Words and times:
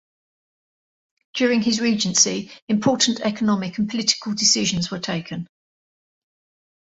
During 1.35 1.61
his 1.61 1.79
regency, 1.79 2.49
important 2.67 3.19
economic 3.19 3.77
and 3.77 3.87
political 3.87 4.33
decisions 4.33 4.89
were 4.89 4.97
taken. 4.97 5.45